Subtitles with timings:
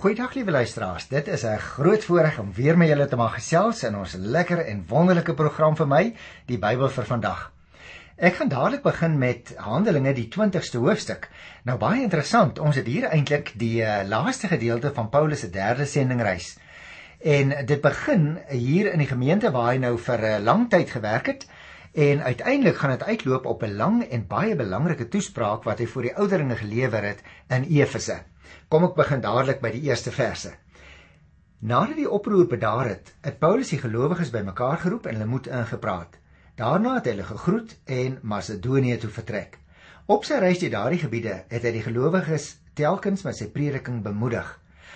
[0.00, 1.08] Goeiedag liewe luisteraars.
[1.08, 4.58] Dit is 'n groot voorreg om weer met julle te mag gesels in ons lekker
[4.58, 6.14] en wonderlike program vir my,
[6.46, 7.52] die Bybel vir vandag.
[8.16, 11.28] Ek gaan dadelik begin met Handelinge die 20ste hoofstuk.
[11.64, 15.84] Nou baie interessant, ons het hier eintlik die uh, laaste gedeelte van Paulus se derde
[15.84, 16.58] sendingreis.
[17.20, 20.90] En dit begin hier in die gemeente waar hy nou vir 'n uh, lang tyd
[20.90, 21.46] gewerk het
[21.92, 26.02] en uiteindelik gaan dit uitloop op 'n lang en baie belangrike toespraak wat hy vir
[26.02, 28.29] die ouderlinge gelewer het in Efese.
[28.68, 30.52] Kom ek begin dadelik by die eerste verse.
[31.60, 36.16] Nadat die oproer bedaar het, het Paulus die gelowiges bymekaar geroep en hulle moed ingepraat.
[36.56, 39.58] Daarna het hy hulle gegroet en Macedonië toe vertrek.
[40.10, 44.48] Op sy reis deur daardie gebiede het hy die gelowiges telkens met sy prediking bemoedig.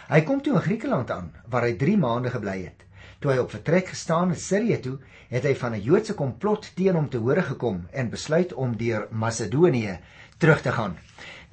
[0.09, 2.83] Hy kom toe in Griekeland aan waar hy 3 maande gebly het.
[3.21, 4.99] Toe hy op vertrek gestaan het Sirië toe,
[5.31, 9.07] het hy van 'n Joodse komplot teen hom te hore gekom en besluit om deur
[9.11, 9.99] Macedonië
[10.39, 10.97] terug te gaan.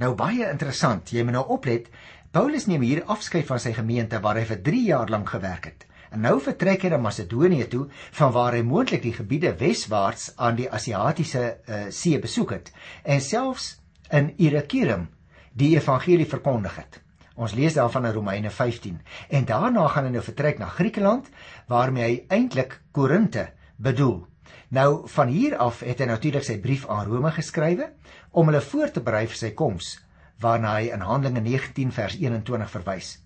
[0.01, 1.85] Nou baie interessant, jy moet nou oplet,
[2.33, 5.85] Paulus neem hier afskeid van sy gemeente waar hy vir 3 jaar lank gewerk het.
[6.11, 7.83] En nou vertrek hy na Macedonië toe
[8.17, 12.71] van waar hy moontlik die gebiede weswaarts aan die Asiatiese uh, see besoek het
[13.03, 13.67] en selfs
[14.09, 15.05] in Irakirum
[15.53, 16.97] die evangelie verkondig het.
[17.37, 18.97] Ons lees daarvan in Romeine 15
[19.29, 21.29] en daarna gaan hy nou vertrek na Griekeland
[21.69, 24.23] waarmee hy eintlik Korinte bedoel.
[24.71, 27.89] Nou van hier af het hy natuurlik sy brief aan Rome geskrywe
[28.31, 29.99] om hulle voor te berei vir sy koms
[30.41, 33.19] waarna hy in Handelinge 19 vers 21 verwys.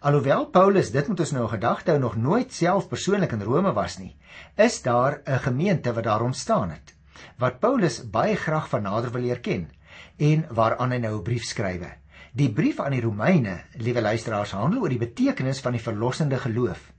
[0.00, 3.98] Alhoewel Paulus dit moet ons nou gedagte hou nog nooit self persoonlik in Rome was
[3.98, 4.16] nie,
[4.56, 6.94] is daar 'n gemeente wat daar ontstaan het
[7.38, 9.68] wat Paulus baie graag van nader wil leer ken
[10.18, 11.90] en waaraan hy nou 'n brief skrywe.
[12.32, 16.92] Die brief aan die Romeine, liewe luisteraars, handel oor die betekenis van die verlossende geloof.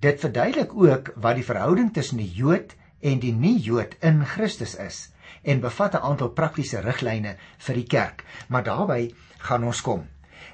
[0.00, 5.12] Dit verduidelik ook wat die verhouding tussen die Jood en die nie-Jood in Christus is
[5.42, 8.24] en bevat 'n aantal praktiese riglyne vir die kerk.
[8.48, 10.06] Maar daarbey gaan ons kom.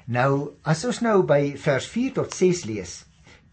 [0.05, 3.05] Nou, as ons nou by vers 4 tot 6 lees,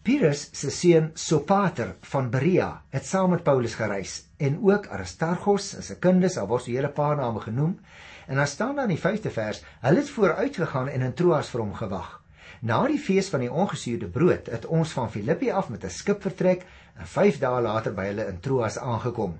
[0.03, 5.83] Pyrrhus se seun Sopater van Berea het saam met Paulus gereis en ook Aristarchus en
[5.83, 7.79] sy kinders, al word so 'n hele paar name genoem.
[8.27, 11.49] En dan staan daar in die 5de vers, hulle het vooruit gegaan en in Troas
[11.49, 12.22] vir hom gewag.
[12.63, 16.21] Na die fees van die ongesuurde brood het ons van Filippi af met 'n skip
[16.21, 16.61] vertrek
[16.95, 19.33] en 5 dae later by hulle in Troas aangekom.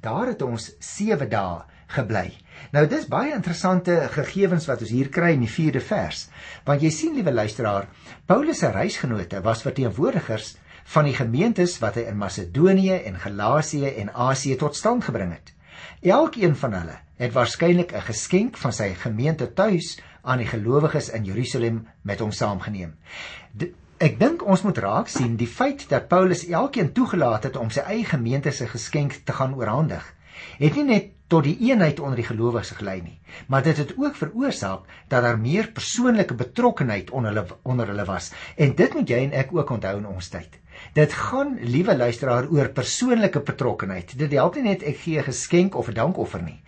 [0.00, 2.32] Daar het ons 7 dae gebly.
[2.72, 6.28] Nou dis baie interessante gegevens wat ons hier kry in die 4de vers.
[6.64, 7.88] Want jy sien liewe luisteraar,
[8.26, 14.14] Paulus se reisgenote was verteenwoordigers van die gemeentes wat hy in Macedonië en Galasië en
[14.14, 15.52] Asië tot stand gebring het.
[16.00, 21.24] Elkeen van hulle het waarskynlik 'n geskenk van sy gemeente tuis aan die gelowiges in
[21.24, 22.96] Jerusalem met hom saamgeneem.
[24.00, 27.84] Ek dink ons moet raak sien die feit dat Paulus elkeen toegelaat het om sy
[27.84, 30.06] eie gemeente se geskenk te gaan oorhandig.
[30.58, 34.16] Het nie net tot die eenheid onder die gelowiges gelei nie, maar dit het ook
[34.16, 38.32] veroorsaak dat daar meer persoonlike betrokkenheid onder hulle onder hulle was.
[38.56, 40.58] En dit moet jy en ek ook onthou in ons tyd.
[40.92, 44.16] Dit gaan, liewe luisteraar, oor persoonlike betrokkenheid.
[44.18, 46.62] Dit help nie net ek gee 'n geskenk of 'n dankoffer nie.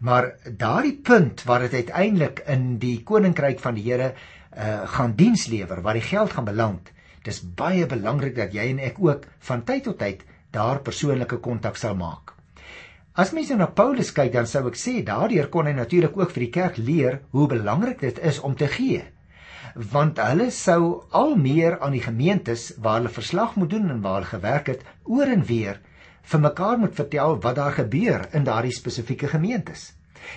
[0.00, 4.14] Maar daardie punt waar dit uiteindelik in die koninkryk van die Here
[4.56, 6.92] uh gaan diens lewer waar die geld gaan beland.
[7.22, 11.76] Dis baie belangrik dat jy en ek ook van tyd tot tyd daar persoonlike kontak
[11.76, 12.32] sal maak.
[13.12, 16.30] As mens nou na Paulus kyk, dan sou ek sê daardeur kon hy natuurlik ook
[16.30, 19.04] vir die kerk leer hoe belangrik dit is om te gee.
[19.74, 24.20] Want hulle sou al meer aan die gemeentes waar hulle verslag moet doen en waar
[24.20, 25.80] hulle gewerk het, oor en weer
[26.26, 29.92] vir mekaar moet vertel wat daar gebeur in daardie spesifieke gemeentes.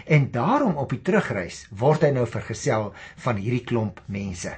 [0.06, 2.92] En daarom op die terugreis word hy nou vergesel
[3.26, 4.54] van hierdie klomp mense.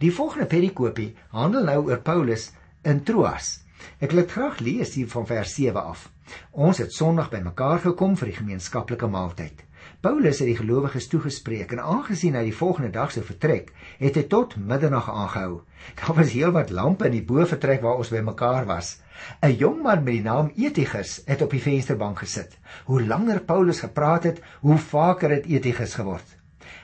[0.00, 2.50] Die volgende perikopie handel nou oor Paulus
[2.84, 3.58] in Troas.
[4.00, 6.08] Ek wil dit graag lees hier van vers 7 af.
[6.52, 9.65] Ons het Sondag bymekaar gekom vir die gemeenskaplike maaltyd.
[10.06, 14.22] Paulus het die gelowiges toegespreek en aangesien hy die volgende dag sou vertrek, het hy
[14.30, 15.64] tot middernag aangehou.
[15.98, 19.00] Daar was heelwat lampe in die bovertrek waar ons bymekaar was.
[19.42, 22.54] 'n Jong man met die naam Etigus het op die vensterbank gesit.
[22.86, 26.36] Hoe langer Paulus gepraat het, hoe vaker het Etigus geword.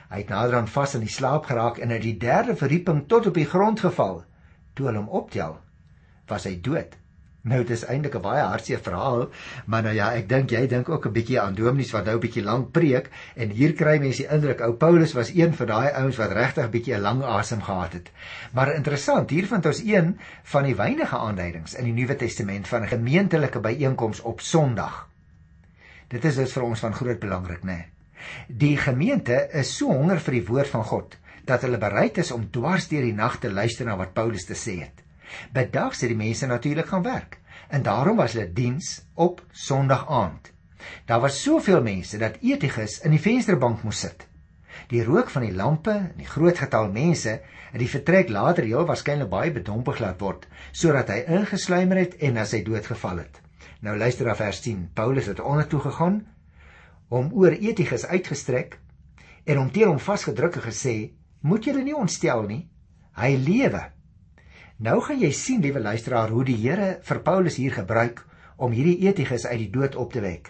[0.09, 3.31] Hy het nader aan vas in die slaap geraak en uit die derde verdieping tot
[3.31, 4.25] op die grond geval.
[4.73, 5.61] Toe hulle hom optel,
[6.27, 6.99] was hy dood.
[7.43, 9.25] Nou dit is eintlik 'n baie hartseer verhaal,
[9.65, 12.19] maar nou ja, ek dink jy dink ook 'n bietjie aan Dominus wat nou 'n
[12.19, 15.91] bietjie lank preek en hier kry mense die indruk ou Paulus was een van daai
[15.91, 18.11] ouens wat regtig bietjie 'n lang asem gehad het.
[18.53, 22.81] Maar interessant, hier vind ons een van die weinige aanduidings in die Nuwe Testament van
[22.81, 25.07] 'n gemeentelike byeenkoms op Sondag.
[26.07, 27.85] Dit is dus vir ons van groot belangrik, né?
[28.47, 32.51] Die gemeente is so honger vir die woord van God dat hulle bereid is om
[32.51, 35.03] dwars deur die nag te luister na wat Paulus te sê het.
[35.53, 37.39] Bedags het die mense natuurlik gaan werk
[37.69, 40.51] en daarom was hulle diens op Sondag aand.
[41.05, 44.27] Daar was soveel mense dat Etigus in die vensterbank moes sit.
[44.89, 47.39] Die rook van die lampe en die groot getal mense
[47.71, 52.37] het die vertrek later heel waarskynlik baie bedompig laat word sodat hy ingesluimer het en
[52.41, 53.39] as hy dood geval het.
[53.83, 54.89] Nou luister na vers 10.
[54.93, 56.21] Paulus het ondertoe gegaan
[57.13, 58.79] hom oor Etiges uitgestrek
[59.45, 60.95] en hom teen hom vasgedruk en gesê:
[61.41, 62.69] "Moet julle nie ontstel nie.
[63.13, 63.83] Hy lewe."
[64.83, 68.17] Nou gaan jy sien, liewe luisteraar, hoe die Here vir Paulus hier gebruik
[68.59, 70.49] om hierdie Etiges uit die dood op te wek.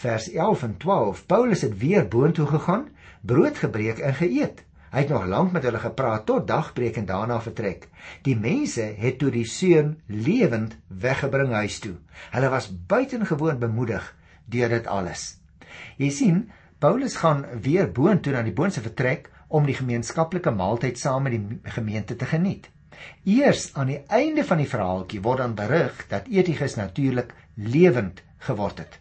[0.00, 1.18] Vers 11 en 12.
[1.28, 2.86] Paulus het weer boontoe gegaan,
[3.20, 4.62] brood gebreek en geëet.
[4.94, 7.84] Hy het nog lank met hulle gepraat tot dagbreek en daarna vertrek.
[8.24, 11.98] Die mense het toe die seun lewend weggebring huis toe.
[12.32, 14.06] Hulle was buitengewoon bemoedig
[14.48, 15.26] deur dit alles.
[16.00, 16.38] Jy sien,
[16.80, 21.74] Paulus gaan weer boontoe na die boonste vertrek om die gemeenskaplike maaltyd saam met die
[21.76, 22.70] gemeente te geniet.
[23.24, 28.78] Eers aan die einde van die verhaaltjie word dan berig dat Etiges natuurlik lewend geword
[28.78, 28.98] het.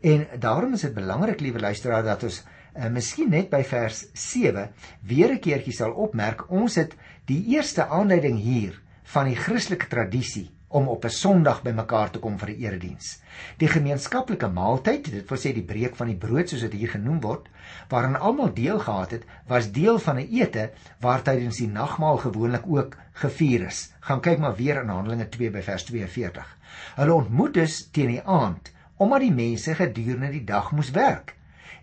[0.00, 4.68] En daarom is dit belangrik, liewe luisteraar, dat ons uh, miskien net by vers 7
[5.00, 8.80] weer 'n keertjie sal opmerk ons het die eerste aanleiding hier
[9.14, 13.22] van die Christelike tradisie om op 'n Sondag bymekaar te kom vir 'n erediens.
[13.56, 17.20] Die gemeenskaplike maaltyd, dit wil sê die breek van die brood soos dit hier genoem
[17.20, 17.48] word,
[17.88, 22.66] waaraan almal deel gehad het, was deel van 'n ete waar tydens die nagmaal gewoonlik
[22.66, 23.92] ook gevier is.
[24.00, 26.58] Gaan kyk maar weer in Handelinge 2 by vers 42.
[26.96, 31.34] Hulle ontmoet dus teen die aand omdat die mense gedurende die dag moes werk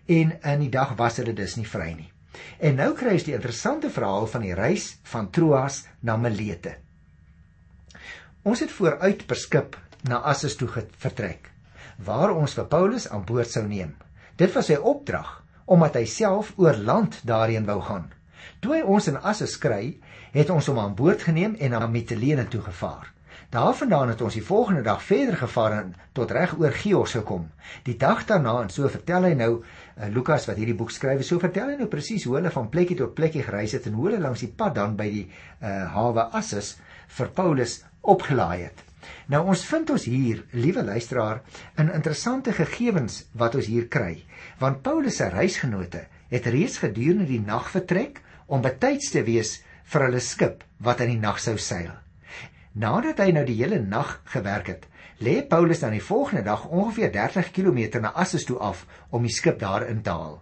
[0.06, 2.12] en in die dag was hulle dus nie vry nie.
[2.58, 6.76] En nou kry ons die interessante verhaal van die reis van Troas na Milete.
[8.42, 9.76] Ons het vooruit per skip
[10.10, 10.66] na Assos toe
[10.98, 11.50] vertrek
[12.02, 13.92] waar ons vir Paulus aan boord sou neem.
[14.34, 15.28] Dit was sy opdrag
[15.70, 18.08] omdat hy self oor land daarheen wou gaan.
[18.58, 19.94] Toe hy ons in Assos kry,
[20.34, 23.12] het ons hom aan boord geneem en na Mitilene toe gevaar.
[23.54, 27.46] Daarvandaan het ons die volgende dag verder gevaar en tot reg oor Chios gekom.
[27.86, 31.38] Die dag daarna en so vertel hy nou uh, Lukas wat hierdie boek skryf, so
[31.38, 34.22] vertel hy nou presies hoe hulle van plekkie tot plekkie gereis het en hoe hulle
[34.24, 36.74] langs die pad dan by die uh, hawe Assus
[37.18, 38.82] vir Paulus opgelaai het.
[39.32, 41.42] Nou ons vind ons hier, liewe luisteraar,
[41.78, 44.24] 'n interessante gegevens wat ons hier kry,
[44.58, 50.06] want Paulus se reisgenote het reeds gedurende die nag vertrek om betyds te wees vir
[50.06, 51.92] hulle skip wat in die nag sou seil.
[52.72, 54.86] Nadat hy nou die hele nag gewerk het,
[55.20, 59.32] lê Paulus dan die volgende dag ongeveer 30 km na Assos toe af om die
[59.32, 60.40] skip daar in te haal.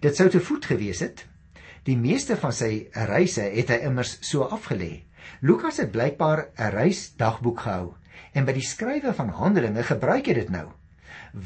[0.00, 1.26] Dit sou te voet gewees het.
[1.84, 5.02] Die meeste van sy reise het hy immers so afgelê.
[5.40, 7.94] Lukas het blykbaar 'n reisdagboek gehou
[8.32, 10.68] en by die skrywe van Handelinge gebruik hy dit nou.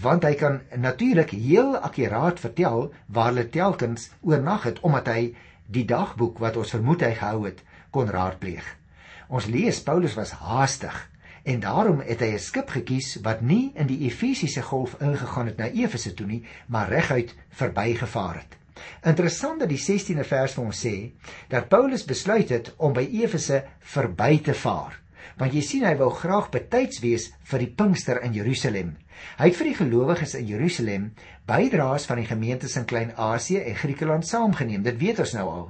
[0.03, 5.35] Want hy kan natuurlik heel akkuraat vertel waar hulle telkens oornag het omdat hy
[5.67, 8.65] die dagboek wat ons vermoed hy gehou het kon raadpleeg.
[9.29, 11.11] Ons lees Paulus was haastig
[11.45, 15.57] en daarom het hy 'n skip gekies wat nie in die Efesiese golf ingegaan het
[15.57, 18.58] na Efese toe nie, maar reguit verbygevaar het.
[19.07, 20.95] Interessant dat die 16de vers vir ons sê
[21.53, 23.63] dat Paulus besluit het om by Efese
[23.95, 24.99] verby te vaar.
[25.39, 28.97] Want jy sien hy wou graag betyds wees vir die Pinkster in Jerusalem.
[29.39, 31.11] Hy het vir die gelowiges in Jerusalem
[31.47, 34.83] bydraes van die gemeentes in Klein-Asië en Griekeland saamgeneem.
[34.87, 35.69] Dit weet ons nou al.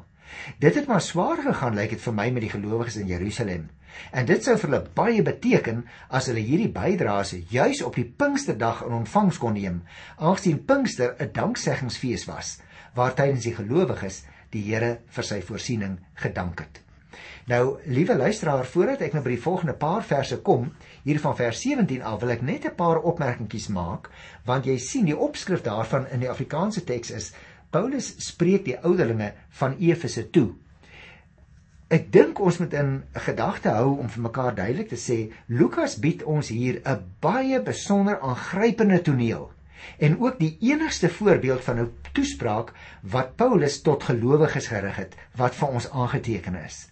[0.60, 3.68] Dit het maar swaar gegaan lyk like dit vir my met die gelowiges in Jerusalem.
[4.12, 5.82] En dit sou vir hulle baie beteken
[6.14, 9.82] as hulle hierdie bydraes juis op die Pinksterdag in ontvangs kon neem,
[10.16, 12.58] aangesien Pinkster 'n dankseggingsfees was
[12.98, 16.82] waar tydens die gelowiges die Here vir sy voorsiening gedank het.
[17.48, 20.66] Nou, liewe luisteraar, voordat ek nou by die volgende paar verse kom,
[21.06, 24.10] hier van vers 17 af, wil ek net 'n paar opmerkingies maak,
[24.44, 27.32] want jy sien die opskrif daarvan in die Afrikaanse teks is
[27.70, 30.54] Paulus spreek die ouderlinge van Efese toe.
[31.88, 36.22] Ek dink ons moet in gedagte hou om vir mekaar duidelik te sê Lukas bied
[36.22, 39.50] ons hier 'n baie besonder aangrypende toneel
[39.98, 45.54] en ook die enigste voorbeeld van 'n toespraak wat Paulus tot gelowiges gerig het wat
[45.54, 46.88] vir ons aangeteken is.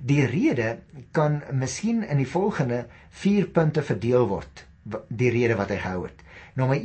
[0.00, 0.78] Die rede
[1.10, 4.66] kan miskien in die volgende 4 punte verdeel word,
[5.08, 6.22] die rede wat hy gehou het.
[6.54, 6.80] Nommer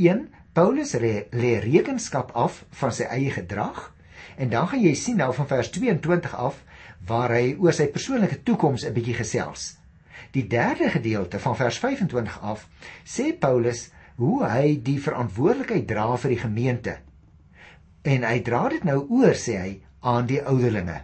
[0.53, 3.93] Paulus lê rekenskap af van sy eie gedrag
[4.37, 6.57] en dan gaan jy sien nou van vers 22 af
[7.07, 9.77] waar hy oor sy persoonlike toekoms 'n bietjie gesels.
[10.35, 12.67] Die derde gedeelte van vers 25 af
[13.05, 16.95] sê Paulus hoe hy die verantwoordelikheid dra vir die gemeente.
[18.03, 19.71] En hy dra dit nou oor sê hy
[20.11, 20.97] aan die ouderlinge.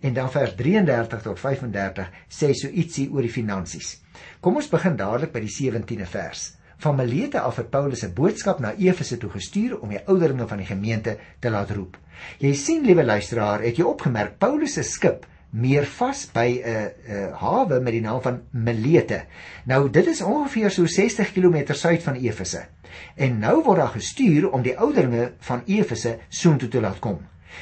[0.00, 3.98] En dan vers 33 tot 35 sê so ietsie oor die finansies.
[4.40, 6.46] Kom ons begin dadelik by die 17de vers.
[6.80, 10.58] Van Milete af het Paulus 'n boodskap na Efese toe gestuur om die ouderlinge van
[10.58, 11.98] die gemeente te laat roep.
[12.38, 16.84] Jy sien, liewe luisteraar, het jy opgemerk Paulus se skip meer vas by 'n uh,
[17.14, 19.24] uh, hawe met die naam van Milete.
[19.64, 22.66] Nou dit is ongeveer so 60 km suid van Efese.
[23.14, 27.18] En nou word daar gestuur om die ouderlinge van Efese soontoe te laat kom.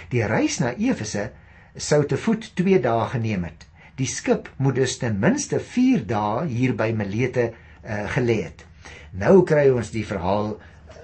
[0.09, 1.30] Die reis na Efese
[1.76, 3.66] sou te voet 2 dae geneem het.
[3.97, 7.52] Die skip moet dus ten minste 4 dae hier by Melete
[7.85, 8.64] uh, gelê het.
[9.11, 10.52] Nou kry ons die verhaal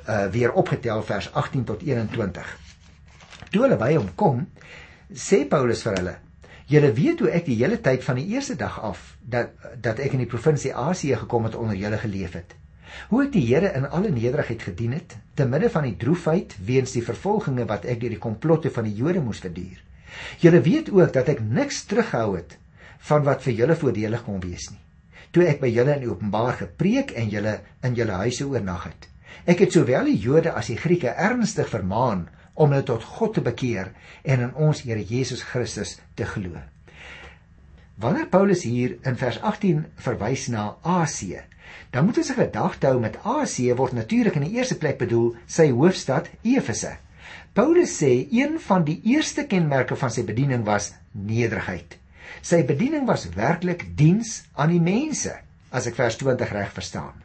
[0.09, 2.59] uh, weer opgetel vers 18 tot 21.
[3.51, 4.45] Toe hulle by hom kom,
[5.11, 6.15] sê Paulus vir hulle:
[6.67, 10.13] "Julle weet hoe ek die hele tyd van die eerste dag af dat dat ek
[10.13, 12.55] in die provinsie Asië gekom het onder julle geleef het.
[13.09, 16.93] Hoe ek die Here in alle nederigheid gedien het, te midde van die droefheid weens
[16.93, 19.81] die vervolginge wat ek deur die komplotte van die Jode moes verduur.
[20.41, 22.59] Julle weet ook dat ek niks teruggehou het
[23.09, 24.81] van wat vir julle voordelig kon wees nie.
[25.35, 29.09] Toe ek by julle in openbaar gepreek en julle in julle huise oornag het.
[29.51, 33.43] Ek het sowel die Jode as die Grieke ernstig vermaan om hulle tot God te
[33.45, 33.91] bekeer
[34.23, 36.61] en in ons Here Jesus Christus te glo.
[38.01, 41.45] Wanneer Paulus hier in vers 18 verwys na Asië,
[41.95, 45.35] dan moet ons se gedagte hou met Asië word natuurlik in die eerste plek bedoel
[45.47, 46.97] sy hoofstad Efese.
[47.55, 51.99] Paulus sê een van die eerste kenmerke van sy bediening was nederigheid.
[52.43, 55.37] Sy bediening was werklik diens aan die mense,
[55.71, 57.24] as ek vers 20 reg verstaan.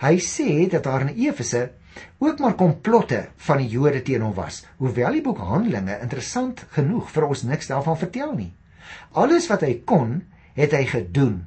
[0.00, 1.70] Hy sê dat daar in Efese
[2.18, 7.10] ook maar komplotte van die Jode teen hom was, hoewel die boek Handelinge interessant genoeg
[7.12, 8.52] vir ons niks daarvan vertel nie.
[9.12, 10.20] Alles wat hy kon,
[10.56, 11.46] het hy gedoen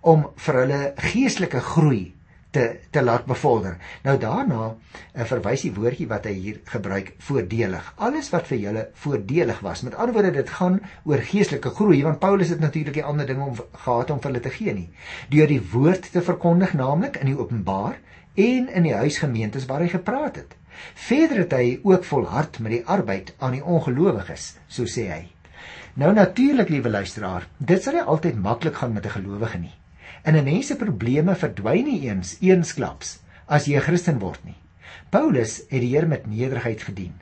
[0.00, 0.80] om vir hulle
[1.10, 2.14] geestelike groei
[2.50, 3.76] te te laat bevorder.
[4.02, 7.92] Nou daarna uh, verwys die woordjie wat hy hier gebruik voordelig.
[7.96, 9.82] Alles wat vir julle voordelig was.
[9.86, 13.44] Met ander woorde dit gaan oor geestelike groei want Paulus het natuurlik die ander dinge
[13.44, 14.88] om gehad om vir hulle te gee nie.
[15.32, 17.98] Deur die woord te verkondig naamlik in die openbaar
[18.38, 20.54] en in die huisgemeentes waar hy gepraat het.
[21.08, 25.24] Verder het hy ook volhard met die arbeid aan die ongelowiges, so sê hy.
[25.98, 29.77] Nou natuurlik, liewe luisteraar, dit sal nie altyd maklik gaan met 'n gelowige nie.
[30.28, 33.14] En 'n mens se probleme verdwyn nie eens eensklaps
[33.46, 34.58] as jy 'n Christen word nie.
[35.10, 37.14] Paulus het die Here met nederigheid gedien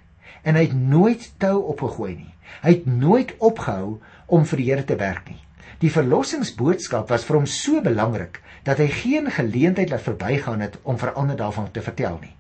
[0.42, 2.34] en hy het nooit tou opgegooi nie.
[2.62, 5.38] Hy het nooit opgehou om vir die Here te werk nie.
[5.78, 10.98] Die verlossingsboodskap was vir hom so belangrik dat hy geen geleentheid laat verbygaan het om
[10.98, 12.34] vir ander daarvan te vertel nie.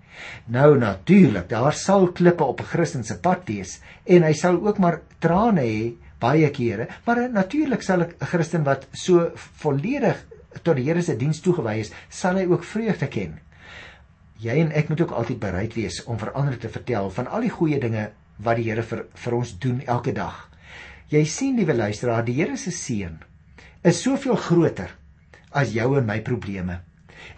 [0.46, 4.78] Nou natuurlik, daar sal klippe op 'n Christen se pad wees en hy sal ook
[4.78, 10.26] maar trane hê baie kere, maar natuurlik sal 'n Christen wat so volledig
[10.62, 13.38] tot die Here se diens toegewy is, sal hy ook vreugde ken.
[14.40, 17.46] Jy en ek moet ook altyd bereid wees om vir ander te vertel van al
[17.46, 20.44] die goeie dinge wat die Here vir vir ons doen elke dag.
[21.08, 23.16] Jy sien liewe luisteraar, die Here se seën
[23.86, 24.90] is soveel groter
[25.54, 26.80] as jou en my probleme.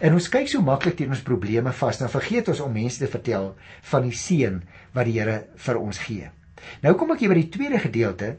[0.01, 3.07] En ons kyk so maklik teen ons probleme vas, dan vergeet ons om mense te
[3.09, 3.53] vertel
[3.91, 4.59] van die seën
[4.95, 6.29] wat die Here vir ons gee.
[6.83, 8.35] Nou kom ek hier by die tweede gedeelte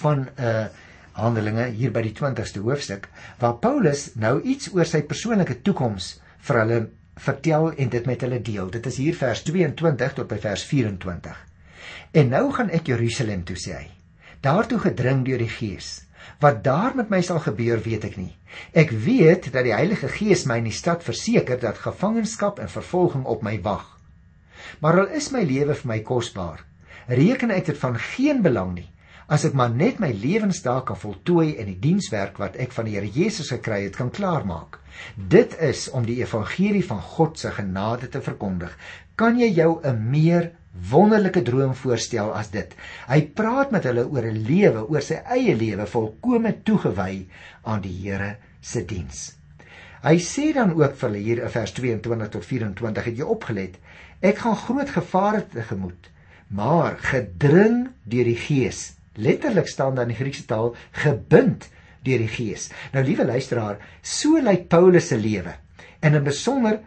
[0.00, 0.66] van 'n uh,
[1.14, 3.06] Handelinge hier by die 20ste hoofstuk
[3.38, 6.14] waar Paulus nou iets oor sy persoonlike toekoms
[6.48, 6.78] vir hulle
[7.26, 8.70] vertel en dit met hulle deel.
[8.74, 11.36] Dit is hier vers 22 tot by vers 24.
[12.18, 13.86] En nou gaan ek Jerusalem toe sê hy.
[14.42, 16.00] Daartoe gedring deur die Gees.
[16.42, 18.32] Wat daar met my sal gebeur, weet ek nie.
[18.74, 23.24] Ek weet dat die Heilige Gees my in die stad verseker dat gevangenskap en vervolging
[23.30, 23.86] op my wag.
[24.82, 26.64] Maar al is my lewe vir my kosbaar,
[27.06, 28.88] reken ek dit van geen belang nie
[29.26, 32.96] as ek maar net my lewensdae kan voltooi in die dienswerk wat ek van die
[32.96, 34.78] Here Jesus gekry het kan klaarmaak.
[35.16, 38.74] Dit is om die evangelie van God se genade te verkondig.
[39.16, 40.50] Kan jy jou 'n meer
[40.90, 42.74] wonderlike droom voorstel as dit?
[43.08, 47.26] Hy praat met hulle oor 'n lewe, oor sy eie lewe volkome toegewy
[47.64, 49.36] aan die Here se diens.
[50.02, 53.78] Hy sê dan ook vir hulle hier in vers 22 tot 24 het jy opgelet.
[54.20, 56.10] Ek gaan groot gevare tegemoet,
[56.48, 61.68] maar gedring deur die Gees letterlik staan daar in die Griekse taal gebind
[62.04, 62.68] deur die Gees.
[62.92, 65.54] Nou liewe luisteraar, so lyk Paulus se lewe
[66.04, 66.80] en in besonder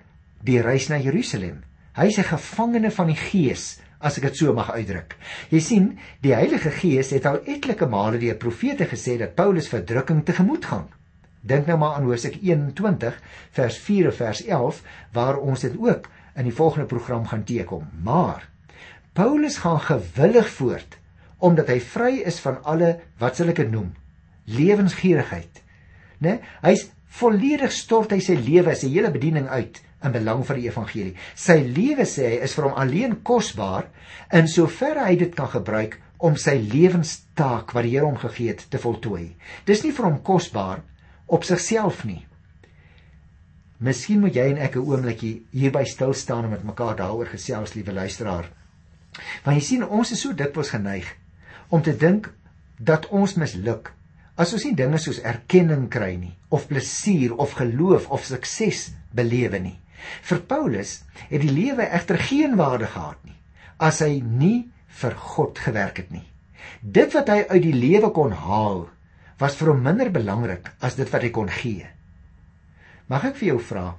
[0.46, 1.64] die reis na Jerusalem.
[1.98, 5.16] Hy's 'n gevangene van die Gees, as ek dit so mag uitdruk.
[5.50, 10.24] Jy sien, die Heilige Gees het al etlike male deur profete gesê dat Paulus verdrukking
[10.26, 10.88] tegemoet gaan.
[11.42, 13.18] Dink nou maar aan Hosea 21
[13.52, 17.88] vers 4 en vers 11 waar ons dit ook in die volgende program gaan teekom.
[18.04, 18.50] Maar
[19.14, 20.98] Paulus gaan gewillig voort
[21.40, 23.94] omdat hy vry is van alle wat sal ek dit noem
[24.48, 25.62] lewensgierigheid.
[26.24, 26.40] Né?
[26.64, 26.88] Hy's
[27.20, 31.16] volledig stort hy sy lewe sy hele bediening uit in belang van die evangelie.
[31.36, 33.90] Sy lewe sê hy is vir hom alleen kosbaar
[34.38, 38.66] in soverre hy dit kan gebruik om sy lewenstaak wat die Here hom gegee het
[38.72, 39.36] te voltooi.
[39.66, 40.82] Dis nie vir hom kosbaar
[41.28, 42.24] op sigself nie.
[43.84, 47.76] Miskien moet jy en ek 'n oombliekie hierby stil staan en met mekaar daaroor gesels,
[47.76, 48.50] liewe luisteraar.
[49.44, 51.06] Want jy sien, ons is so dikwels geneig
[51.70, 52.30] om te dink
[52.78, 53.92] dat ons misluk
[54.38, 59.60] as ons nie dinge soos erkenning kry nie of plesier of geloof of sukses belewe
[59.60, 59.78] nie.
[60.22, 63.38] Vir Paulus het die lewe egter geen waarde gehad nie
[63.78, 64.68] as hy nie
[65.02, 66.26] vir God gewerk het nie.
[66.82, 68.88] Dit wat hy uit die lewe kon haal,
[69.38, 71.86] was vir hom minder belangrik as dit wat hy kon gee.
[73.08, 73.92] Mag ek vir jou vra,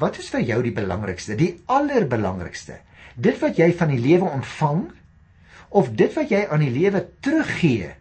[0.00, 2.80] wat is vir jou die belangrikste, die allerbelangrikste?
[3.16, 4.88] Dit wat jy van die lewe ontvang
[5.68, 7.92] of dit wat jy aan die lewe teruggee?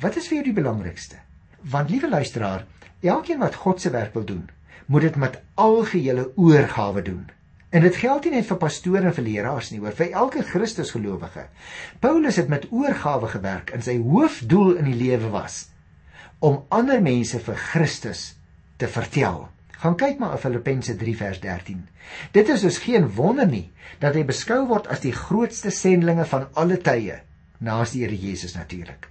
[0.00, 1.20] Wat is vir jou die belangrikste?
[1.60, 2.64] Want liewe luisteraar,
[3.00, 4.48] elkeen wat God se werk wil doen,
[4.86, 7.28] moet dit met algehele oorgawe doen.
[7.70, 11.44] En dit geld nie net vir pastore en vir leraars nie, hoor, vir elke Christusgelowige.
[12.02, 15.68] Paulus het met oorgawe gewerk en sy hoofdoel in die lewe was
[16.40, 18.22] om ander mense vir Christus
[18.80, 19.44] te vertel.
[19.80, 21.88] Gaan kyk maar op Filippense 3 vers 13.
[22.36, 23.70] Dit is dus geen wonder nie
[24.02, 27.22] dat hy beskou word as die grootste sendlinge van alle tye,
[27.64, 29.08] naas die Here Jesus natuurlik.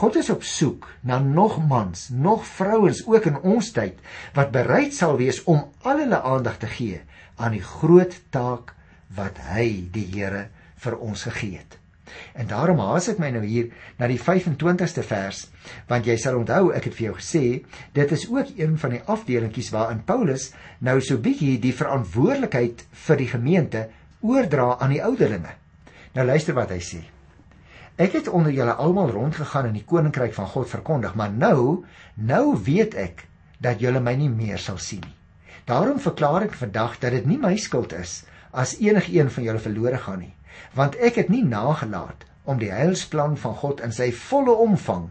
[0.00, 4.00] God is op soek na nog mans, nog vrouens ook in ons tyd
[4.36, 7.02] wat bereid sal wees om al hulle aandag te gee
[7.36, 8.72] aan die groot taak
[9.16, 10.46] wat hy die Here
[10.80, 11.76] vir ons gegee het.
[12.34, 15.44] En daarom haas ek my nou hier na die 25ste vers
[15.88, 17.44] want jy sal onthou ek het vir jou gesê
[17.96, 20.50] dit is ook een van die afdelingkies waarin Paulus
[20.80, 23.86] nou so bietjie die verantwoordelikheid vir die gemeente
[24.20, 25.54] oordra aan die ouderlinge.
[26.14, 27.04] Nou luister wat hy sê.
[27.98, 31.84] Ek het onder julle almal rondgegaan en die koninkryk van God verkondig, maar nou,
[32.14, 33.24] nou weet ek
[33.58, 35.14] dat julle my nie meer sal sien nie.
[35.66, 38.22] Daarom verklaar ek vandag dat dit nie my skuld is
[38.54, 40.32] as enigiemand van julle verlore gaan nie,
[40.74, 45.08] want ek het nie nagelaat om die heilsplan van God in sy volle omvang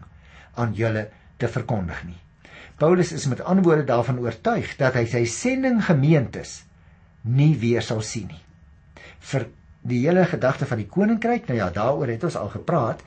[0.58, 2.18] aan julle te verkondig nie.
[2.78, 6.62] Paulus is met antwoorde daarvan oortuig dat hy sy sending gemeentes
[7.22, 8.42] nie weer sal sien nie.
[9.30, 9.48] Vir
[9.88, 13.02] die hele gedagte van die koninkryk, nou ja, daaroor het ons al gepraat.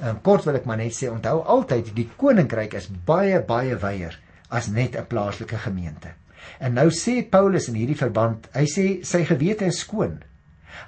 [0.00, 4.16] Um, kort wil ek maar net sê, onthou altyd die koninkryk is baie baie wyer
[4.48, 6.14] as net 'n plaaslike gemeente.
[6.58, 10.22] En nou sê Paulus in hierdie verband, hy sê sy gewete is skoon.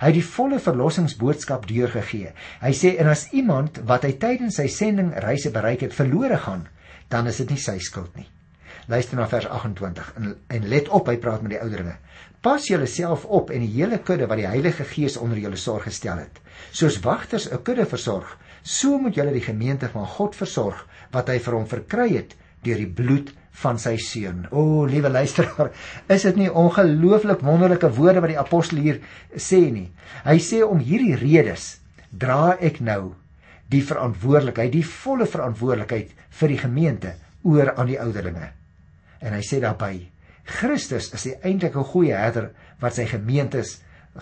[0.00, 2.32] Hy het die volle verlossingsboodskap deurgegee.
[2.60, 6.66] Hy sê en as iemand wat hy tydens sy sending reise bereik het verlore gaan,
[7.08, 8.28] dan is dit nie sy skuld nie.
[8.90, 11.98] Luister na vers 28 en, en let op, hy praat met die ouderlinge.
[12.42, 16.24] Pas julleself op en die hele kudde wat die Heilige Gees onder julle sorg gestel
[16.24, 16.40] het.
[16.74, 21.38] Soos wagters 'n kudde versorg, so moet julle die gemeente van God versorg wat hy
[21.38, 24.46] vir hom verkry het deur die bloed van sy seun.
[24.50, 25.72] O, liewe luisteraar,
[26.14, 29.02] is dit nie ongelooflik wonderlike woorde wat die apostel hier
[29.36, 29.90] sê nie?
[30.24, 31.76] Hy sê om hierdie redes
[32.10, 33.14] dra ek nou
[33.72, 37.14] die verantwoordelikheid, die volle verantwoordelikheid vir die gemeente
[37.48, 38.50] oor aan die ouderlinge.
[39.22, 40.08] En hy sê daarby
[40.58, 42.50] Christus is die eintlike goeie herder
[42.82, 43.78] wat sy gemeentes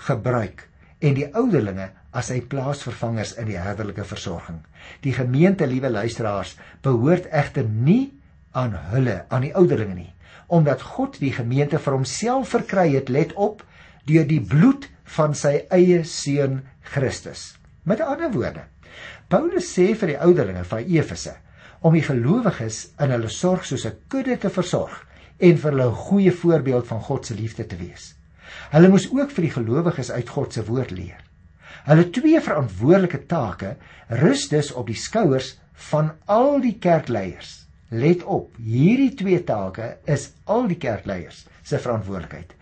[0.07, 0.67] gebruik
[1.01, 4.61] en die ouderlinge as sy plaasvervangers in die herderlike versorging.
[5.05, 8.11] Die gemeente, liewe luisteraars, behoort egter nie
[8.53, 10.13] aan hulle, aan die ouderlinge nie,
[10.49, 13.63] omdat God die gemeente vir homself verkry het, let op,
[14.07, 16.61] deur die bloed van sy eie seun
[16.93, 17.55] Christus.
[17.87, 18.67] Met ander woorde,
[19.31, 21.37] Paulus sê vir die ouderlinge van Efese
[21.87, 25.07] om die gelowiges in hulle sorg soos 'n kudde te versorg
[25.39, 28.15] en vir hulle 'n goeie voorbeeld van God se liefde te wees.
[28.71, 31.23] Hulle moes ook vir die gelowiges uit God se woord leer.
[31.85, 33.77] Hulle twee verantwoordelike take
[34.09, 35.59] rus dus op die skouers
[35.91, 37.67] van al die kerkleiers.
[37.91, 42.53] Let op, hierdie twee take is al die kerkleiers se verantwoordelikheid.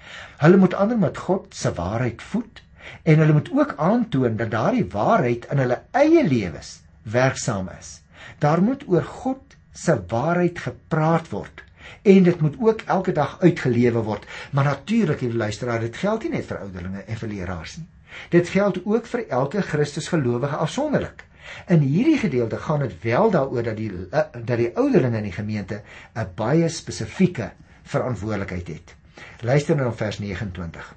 [0.40, 2.62] Hulle moet ander met God se waarheid voed
[3.02, 7.98] en hulle moet ook aantoon dat daardie waarheid in hulle eie lewens werksaam is.
[8.40, 11.64] Daar moet oor God se waarheid gepraat word
[12.08, 14.24] en dit moet ook elke dag uitgelewe word.
[14.52, 17.88] Maar natuurlik, hier luisteraar, dit geld nie net vir ouderlinge en vir leraars nie.
[18.32, 21.27] Dit geld ook vir elke Christusgelowige afsonderlik.
[21.66, 25.36] In hierdie gedeelte gaan dit wel daaroor dat die eh, dat die ouderlinge in die
[25.36, 25.82] gemeente
[26.14, 27.50] 'n baie spesifieke
[27.82, 28.94] verantwoordelikheid het.
[29.40, 30.94] Luister nou na vers 29.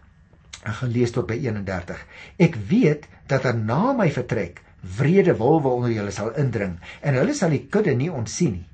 [0.62, 2.06] Ek gaan lees tot by 31.
[2.38, 4.62] Ek weet dat er na my vertrek
[4.98, 8.68] wrede wolwe onder julle sal indring en hulle sal die kudde nie ontsien nie.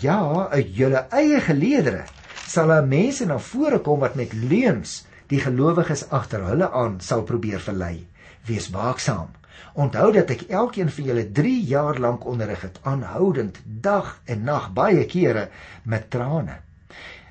[0.00, 2.04] Ja, uit julle eie geleedere
[2.46, 7.24] sal daar mense na vore kom wat met leuns die gelowiges agter hulle aan sal
[7.26, 8.06] probeer verlei.
[8.46, 9.32] Wees waaksaam.
[9.74, 14.70] Onthou dat ek elkeen van julle 3 jaar lank onderrig het, aanhoudend, dag en nag,
[14.72, 15.48] baie kere
[15.84, 16.60] met trane.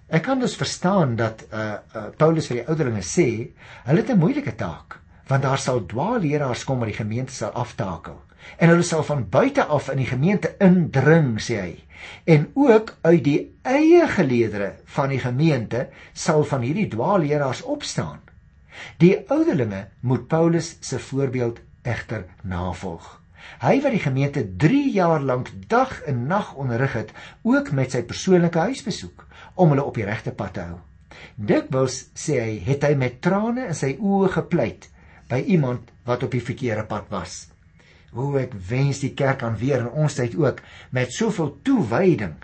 [0.08, 3.28] Ek kan dus verstaan dat uh, uh Paulus vir die ouderlinge sê,
[3.88, 8.22] hulle het 'n moeilike taak, want daar sal dwaalleraars kom wat die gemeente sal aftakel.
[8.58, 11.74] En hulle sal van buite af in die gemeente indring sê hy.
[12.24, 18.22] En ook uit die eie geleedere van die gemeente sal van hierdie dwaalleraars opstaan.
[19.02, 23.12] Die ouderlinge moet Paulus se voorbeeld egter navolg
[23.62, 28.02] hy wat die gemeente 3 jaar lank dag en nag onderrig het ook met sy
[28.04, 30.82] persoonlike huisbesoek om hulle op die regte pad te hou
[31.36, 34.90] dikwels sê hy het hy met trane in sy oë gepleit
[35.30, 37.46] by iemand wat op die verkeerde pad was.
[38.16, 40.62] Hoe ek wens die kerk kan weer in ons tyd ook
[40.96, 42.36] met soveel toewyding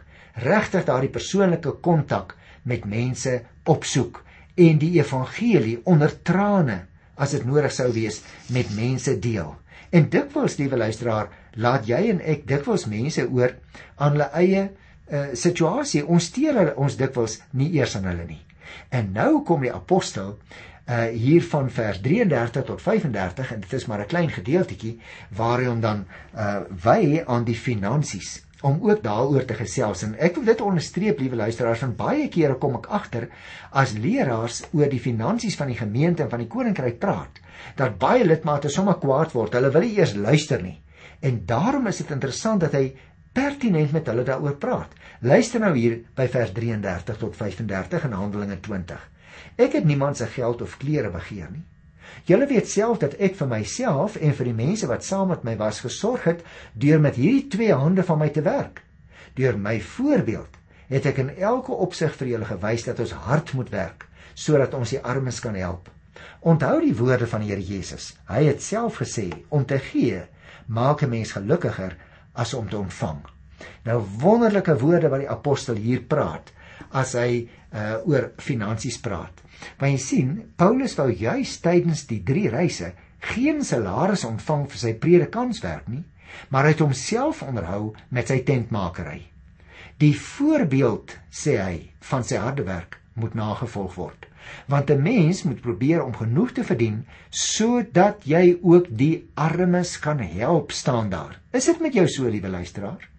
[0.43, 2.35] regtig daardie persoonlike kontak
[2.67, 3.37] met mense
[3.71, 4.21] opsoek
[4.59, 6.81] en die evangelie onder trane
[7.21, 9.53] as dit nodig sou wees met mense deel.
[9.91, 11.29] En dikwels, liewe luisteraar,
[11.59, 13.57] laat jy en ek dikwels mense oor
[13.97, 16.05] aan hulle eie uh, situasie.
[16.05, 18.39] Ons steur hulle ons dikwels nie eers aan hulle nie.
[18.95, 20.37] En nou kom die apostel
[20.91, 24.95] uh hier van vers 33 tot 35 en dit is maar 'n klein gedeeltjie
[25.37, 26.05] waar hy hom dan
[26.35, 30.03] uh wy aan die finansies om ook daaroor te gesels.
[30.05, 33.27] En ek wil dit onderstreep liewe luisteraars van baie kere kom ek agter
[33.71, 37.41] as leraars oor die finansies van die gemeente en van die koninkryk praat
[37.77, 39.53] dat baie lidmate sommer kwaad word.
[39.53, 40.79] Hulle wil nie eers luister nie.
[41.21, 42.87] En daarom is dit interessant dat hy
[43.33, 44.93] pertinent met hulle daaroor praat.
[45.21, 49.09] Luister nou hier by vers 33 tot 35 in Handelinge 20
[49.55, 51.63] ek het niemand se geld of klere begeer nie
[52.29, 55.55] Julle weet self dat ek vir myself en vir die mense wat saam met my
[55.57, 56.43] was gesorg het
[56.73, 58.83] deur met hierdie twee hande van my te werk.
[59.35, 60.59] Deur my voorbeeld
[60.91, 64.93] het ek in elke opsig vir julle gewys dat ons hard moet werk sodat ons
[64.93, 65.89] die armes kan help.
[66.41, 68.13] Onthou die woorde van die Here Jesus.
[68.29, 70.23] Hy het self gesê om te gee
[70.67, 71.97] maak 'n mens gelukkiger
[72.33, 73.19] as om te ontvang.
[73.83, 76.51] Nou wonderlike woorde wat die apostel hier praat
[76.91, 79.43] as hy uh, oor finansies praat.
[79.79, 84.93] Want jy sien, Paulus wou juis tydens die drie reise geen salaris ontvang vir sy
[84.97, 86.03] predikanswerk nie,
[86.49, 89.21] maar hy het homself onderhou met sy tentmakery.
[90.01, 91.77] Die voorbeeld, sê hy,
[92.09, 94.25] van sy harde werk moet nagevolg word.
[94.71, 100.19] Want 'n mens moet probeer om genoeg te verdien sodat jy ook die armes kan
[100.19, 101.39] help staan daar.
[101.53, 103.09] Is dit met jou so, liewe luisteraar?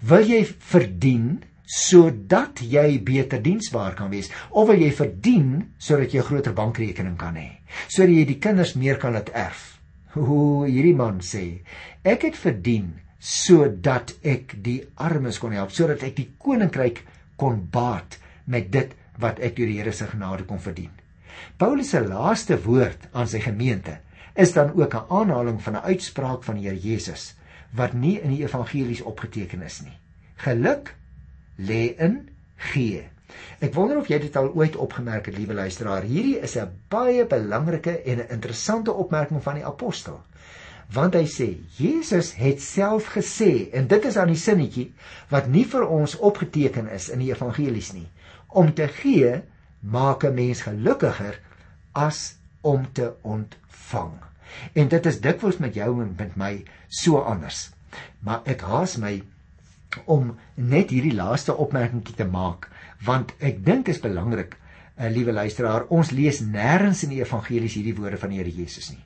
[0.00, 6.20] Wil jy verdien sodat jy beter diensbaar kan wees of wil jy verdien sodat jy
[6.20, 9.80] 'n groter bankrekening kan hê sodat jy die kinders meer kan laat erf?
[10.14, 11.64] Hoe hierdie man sê
[12.04, 17.04] ek het verdien sodat ek die armes kon help sodat ek die koninkryk
[17.36, 20.90] kon baat met dit wat ek deur die Here se genade kon verdien.
[21.58, 23.98] Paulus se laaste woord aan sy gemeente
[24.34, 27.34] is dan ook 'n aanhaling van 'n uitspraak van die Here Jesus
[27.72, 29.96] wat nie in die evangelies opgeteken is nie.
[30.36, 30.94] Geluk
[31.56, 32.28] lê in
[32.72, 33.04] gee.
[33.64, 36.06] Ek wonder of jy dit al ooit opgemerk het, liewe luisteraar.
[36.06, 40.20] Hierdie is 'n baie belangrike en 'n interessante opmerking van die apostel.
[40.92, 44.92] Want hy sê Jesus het self gesê en dit is aan die sinnetjie
[45.30, 48.08] wat nie vir ons opgeteken is in die evangelies nie.
[48.48, 49.42] Om te gee
[49.80, 51.40] maak 'n mens gelukkiger
[51.92, 54.12] as om te ontvang.
[54.72, 57.70] En dit is dikwels met jou en met my so anders.
[58.20, 59.22] Maar ek haas my
[60.04, 62.68] om net hierdie laaste opmerkingie te maak
[63.04, 67.96] want ek dink is belangrik uh, liewe luisteraar ons lees nêrens in die evangelies hierdie
[67.98, 69.02] woorde van die Here Jesus nie.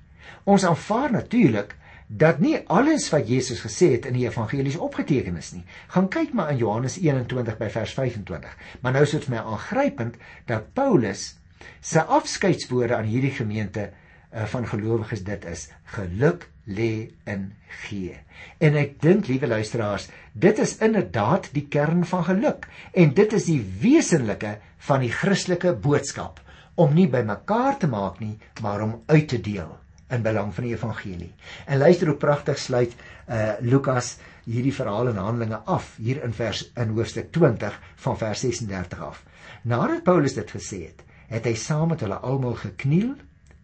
[0.48, 1.74] Ons aanvaar natuurlik
[2.08, 5.64] dat nie alles wat Jesus gesê het in die evangelies opgeteken is nie.
[5.92, 9.42] Gaan kyk maar in Johannes 21 by vers 25 maar nou is dit vir my
[9.54, 11.34] aangrypend dat Paulus
[11.80, 13.90] se afskeidswoorde aan hierdie gemeente
[14.32, 17.48] uh, van gelowiges dit is geluk lê in
[17.84, 18.18] gee.
[18.60, 23.48] En ek dink liewe luisteraars, dit is inderdaad die kern van geluk en dit is
[23.48, 26.42] die wesenlike van die Christelike boodskap
[26.78, 29.72] om nie by mekaar te maak nie, maar om uit te deel
[30.14, 31.32] in belang van die evangelie.
[31.66, 32.94] En luister hoe pragtig sluit
[33.28, 34.16] uh Lukas
[34.48, 39.24] hierdie verhaal in Handelinge af hier in vers in hoofstuk 20 van vers 36 af.
[39.68, 43.16] Nadat Paulus dit gesê het, het hy saam met hulle almal gekniel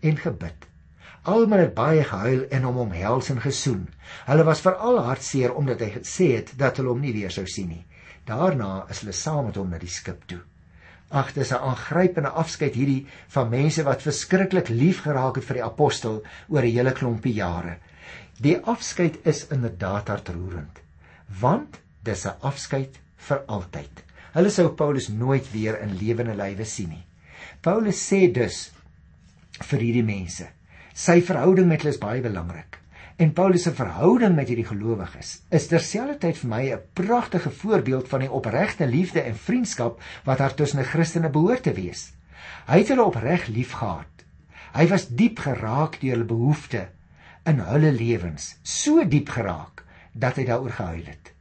[0.05, 0.69] en gebid.
[1.25, 3.87] Almal het baie gehuil en hom omhels en gesoen.
[4.29, 7.71] Hulle was veral hartseer omdat hy gesê het dat hulle hom nie weer sou sien
[7.73, 7.85] nie.
[8.29, 10.43] Daarna is hulle saam met hom na die skip toe.
[11.11, 15.65] Ag, dis 'n aangrypende afskeid hierdie van mense wat verskriklik lief geraak het vir die
[15.65, 17.79] apostel oor 'n hele klompie jare.
[18.41, 20.81] Die afskeid is inderdaad hartroerend,
[21.41, 24.05] want dis 'n afskeid vir altyd.
[24.35, 27.07] Hulle sou Paulus nooit weer in lewende lywe sien nie.
[27.63, 28.74] Paulus sê dus
[29.63, 30.51] vir hierdie mense
[30.95, 32.77] Sy verhouding met hulle is baie belangrik.
[33.19, 38.21] En Paulus se verhouding met hierdie gelowiges is terselfdertyd vir my 'n pragtige voorbeeld van
[38.23, 42.13] die opregte liefde en vriendskap wat daar tussen Christene behoort te wees.
[42.67, 44.25] Hy het hulle opreg liefgehad.
[44.75, 46.89] Hy was diep geraak deur hulle behoeftes
[47.45, 51.34] in hulle lewens, so diep geraak dat hy daaroor gehuil het.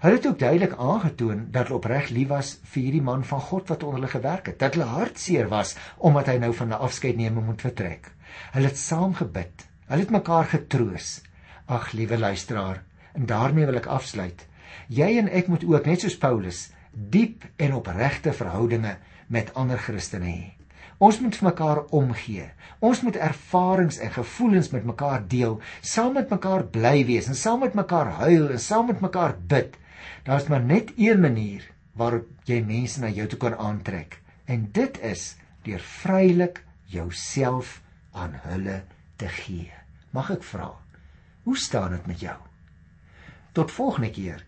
[0.00, 3.68] Hulle het ook duidelik aangetoon dat hulle opreg lief was vir hierdie man van God
[3.68, 7.40] wat onder hulle gewerk het, dat hulle hartseer was omdat hy nou van 'n afskeidneme
[7.40, 8.10] moet vertrek.
[8.52, 9.66] Hulle het saam gebid.
[9.86, 11.22] Hulle het mekaar getroos.
[11.66, 14.46] Ag, liewe luisteraar, en daarmee wil ek afsluit.
[14.88, 18.96] Jy en ek moet ook net soos Paulus diep en opregte verhoudinge
[19.26, 20.55] met ander Christene hê.
[20.98, 22.44] Ons moet vir mekaar omgee.
[22.80, 27.60] Ons moet ervarings en gevoelens met mekaar deel, saam met mekaar bly wees en saam
[27.64, 29.76] met mekaar huil en saam met mekaar bid.
[30.24, 34.20] Daar's maar net een manier waarop jy mense na jou toe kan aantrek.
[34.46, 37.80] En dit is deur vrylik jouself
[38.12, 38.82] aan hulle
[39.20, 39.72] te gee.
[40.16, 40.70] Mag ek vra?
[41.44, 42.36] Hoe staan dit met jou?
[43.52, 44.44] Tot volgende keer.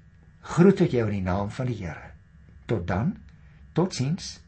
[0.49, 2.13] Groet ek jou in die naam van die Here.
[2.67, 3.17] Tot dan.
[3.77, 4.39] Totsiens.